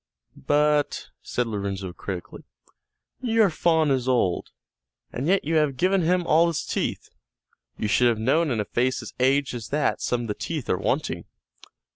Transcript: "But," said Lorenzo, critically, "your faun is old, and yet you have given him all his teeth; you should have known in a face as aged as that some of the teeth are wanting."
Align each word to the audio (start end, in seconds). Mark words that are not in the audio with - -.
"But," 0.35 1.09
said 1.21 1.45
Lorenzo, 1.45 1.93
critically, 1.93 2.41
"your 3.21 3.51
faun 3.51 3.91
is 3.91 4.07
old, 4.07 4.49
and 5.13 5.27
yet 5.27 5.45
you 5.45 5.57
have 5.57 5.77
given 5.77 6.01
him 6.01 6.25
all 6.25 6.47
his 6.47 6.65
teeth; 6.65 7.11
you 7.77 7.87
should 7.87 8.07
have 8.07 8.17
known 8.17 8.49
in 8.49 8.59
a 8.59 8.65
face 8.65 9.03
as 9.03 9.13
aged 9.19 9.53
as 9.53 9.67
that 9.67 10.01
some 10.01 10.21
of 10.21 10.27
the 10.27 10.33
teeth 10.33 10.71
are 10.71 10.77
wanting." 10.79 11.25